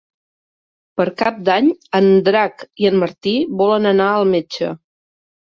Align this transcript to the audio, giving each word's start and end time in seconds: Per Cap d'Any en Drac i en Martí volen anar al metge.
Per 1.01 1.05
Cap 1.19 1.37
d'Any 1.49 1.67
en 1.99 2.07
Drac 2.31 2.65
i 2.85 2.89
en 2.91 2.99
Martí 3.03 3.35
volen 3.61 3.93
anar 3.93 4.09
al 4.17 4.27
metge. 4.35 4.73